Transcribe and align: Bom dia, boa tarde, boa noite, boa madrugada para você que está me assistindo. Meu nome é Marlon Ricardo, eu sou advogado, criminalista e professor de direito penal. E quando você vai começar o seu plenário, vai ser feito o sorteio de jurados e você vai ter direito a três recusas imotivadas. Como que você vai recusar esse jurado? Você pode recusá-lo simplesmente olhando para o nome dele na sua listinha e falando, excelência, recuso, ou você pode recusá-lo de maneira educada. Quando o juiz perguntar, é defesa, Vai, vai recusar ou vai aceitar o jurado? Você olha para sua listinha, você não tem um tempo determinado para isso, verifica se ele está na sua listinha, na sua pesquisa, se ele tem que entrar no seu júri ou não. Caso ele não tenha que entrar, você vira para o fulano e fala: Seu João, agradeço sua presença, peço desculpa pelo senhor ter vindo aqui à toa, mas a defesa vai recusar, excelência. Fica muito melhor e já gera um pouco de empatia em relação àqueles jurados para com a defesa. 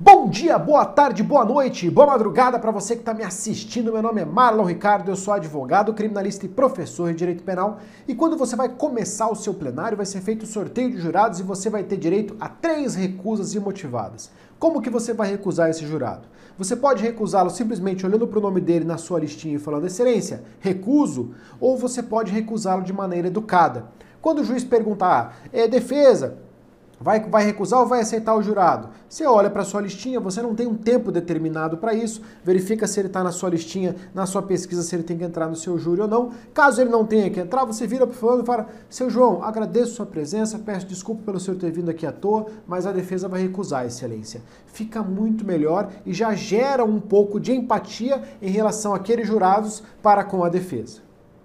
Bom 0.00 0.28
dia, 0.28 0.56
boa 0.56 0.84
tarde, 0.84 1.24
boa 1.24 1.44
noite, 1.44 1.90
boa 1.90 2.06
madrugada 2.06 2.56
para 2.56 2.70
você 2.70 2.94
que 2.94 3.02
está 3.02 3.12
me 3.12 3.24
assistindo. 3.24 3.92
Meu 3.92 4.00
nome 4.00 4.20
é 4.20 4.24
Marlon 4.24 4.62
Ricardo, 4.62 5.10
eu 5.10 5.16
sou 5.16 5.34
advogado, 5.34 5.92
criminalista 5.92 6.46
e 6.46 6.48
professor 6.48 7.10
de 7.10 7.18
direito 7.18 7.42
penal. 7.42 7.80
E 8.06 8.14
quando 8.14 8.36
você 8.36 8.54
vai 8.54 8.68
começar 8.68 9.28
o 9.28 9.34
seu 9.34 9.52
plenário, 9.52 9.96
vai 9.96 10.06
ser 10.06 10.20
feito 10.20 10.44
o 10.44 10.46
sorteio 10.46 10.92
de 10.92 10.98
jurados 10.98 11.40
e 11.40 11.42
você 11.42 11.68
vai 11.68 11.82
ter 11.82 11.96
direito 11.96 12.36
a 12.38 12.48
três 12.48 12.94
recusas 12.94 13.54
imotivadas. 13.54 14.30
Como 14.56 14.80
que 14.80 14.88
você 14.88 15.12
vai 15.12 15.32
recusar 15.32 15.68
esse 15.68 15.84
jurado? 15.84 16.28
Você 16.56 16.76
pode 16.76 17.02
recusá-lo 17.02 17.50
simplesmente 17.50 18.06
olhando 18.06 18.28
para 18.28 18.38
o 18.38 18.42
nome 18.42 18.60
dele 18.60 18.84
na 18.84 18.98
sua 18.98 19.18
listinha 19.18 19.56
e 19.56 19.58
falando, 19.58 19.88
excelência, 19.88 20.44
recuso, 20.60 21.34
ou 21.58 21.76
você 21.76 22.04
pode 22.04 22.30
recusá-lo 22.30 22.84
de 22.84 22.92
maneira 22.92 23.26
educada. 23.26 23.86
Quando 24.22 24.42
o 24.42 24.44
juiz 24.44 24.62
perguntar, 24.62 25.38
é 25.52 25.66
defesa, 25.66 26.38
Vai, 27.00 27.20
vai 27.20 27.44
recusar 27.44 27.78
ou 27.80 27.86
vai 27.86 28.00
aceitar 28.00 28.34
o 28.34 28.42
jurado? 28.42 28.88
Você 29.08 29.24
olha 29.24 29.48
para 29.48 29.62
sua 29.62 29.80
listinha, 29.80 30.18
você 30.18 30.42
não 30.42 30.52
tem 30.52 30.66
um 30.66 30.74
tempo 30.74 31.12
determinado 31.12 31.78
para 31.78 31.94
isso, 31.94 32.20
verifica 32.42 32.88
se 32.88 32.98
ele 32.98 33.06
está 33.06 33.22
na 33.22 33.30
sua 33.30 33.50
listinha, 33.50 33.94
na 34.12 34.26
sua 34.26 34.42
pesquisa, 34.42 34.82
se 34.82 34.96
ele 34.96 35.04
tem 35.04 35.16
que 35.16 35.22
entrar 35.22 35.46
no 35.46 35.54
seu 35.54 35.78
júri 35.78 36.00
ou 36.00 36.08
não. 36.08 36.32
Caso 36.52 36.80
ele 36.80 36.90
não 36.90 37.06
tenha 37.06 37.30
que 37.30 37.38
entrar, 37.38 37.64
você 37.64 37.86
vira 37.86 38.04
para 38.04 38.14
o 38.14 38.18
fulano 38.18 38.42
e 38.42 38.46
fala: 38.46 38.66
Seu 38.90 39.08
João, 39.08 39.44
agradeço 39.44 39.94
sua 39.94 40.06
presença, 40.06 40.58
peço 40.58 40.86
desculpa 40.86 41.22
pelo 41.24 41.38
senhor 41.38 41.56
ter 41.56 41.70
vindo 41.70 41.88
aqui 41.88 42.04
à 42.04 42.10
toa, 42.10 42.46
mas 42.66 42.84
a 42.84 42.90
defesa 42.90 43.28
vai 43.28 43.42
recusar, 43.42 43.86
excelência. 43.86 44.42
Fica 44.66 45.00
muito 45.00 45.44
melhor 45.44 45.90
e 46.04 46.12
já 46.12 46.34
gera 46.34 46.84
um 46.84 46.98
pouco 46.98 47.38
de 47.38 47.52
empatia 47.52 48.22
em 48.42 48.50
relação 48.50 48.92
àqueles 48.92 49.26
jurados 49.26 49.84
para 50.02 50.24
com 50.24 50.42
a 50.42 50.48
defesa. 50.48 51.07